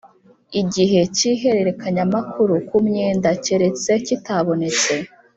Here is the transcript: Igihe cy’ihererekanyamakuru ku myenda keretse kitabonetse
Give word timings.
Igihe 0.61 0.99
cy’ihererekanyamakuru 1.15 2.53
ku 2.67 2.77
myenda 2.87 3.29
keretse 3.45 3.91
kitabonetse 4.05 4.93